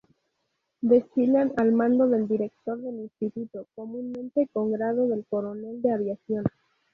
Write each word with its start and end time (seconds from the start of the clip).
Desfilan 0.81 1.53
al 1.57 1.73
mando 1.73 2.07
del 2.07 2.27
director 2.27 2.75
del 2.81 3.01
instituto, 3.01 3.67
comúnmente 3.75 4.49
con 4.51 4.71
grado 4.71 5.07
de 5.07 5.23
Coronel 5.25 5.79
de 5.79 5.91
Aviación. 5.93 6.43